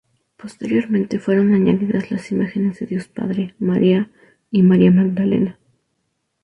[0.35, 4.09] Posteriormente fueron añadidas las imágenes de Dios Padre, María
[4.49, 5.59] y María Magdalena.